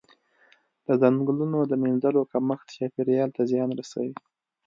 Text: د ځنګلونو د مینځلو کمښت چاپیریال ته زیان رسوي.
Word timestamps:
د 0.85 0.87
ځنګلونو 1.01 1.59
د 1.65 1.73
مینځلو 1.83 2.21
کمښت 2.31 2.67
چاپیریال 2.77 3.29
ته 3.37 3.41
زیان 3.51 3.69
رسوي. 3.79 4.13